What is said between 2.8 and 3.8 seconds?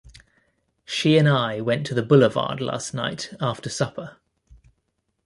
night after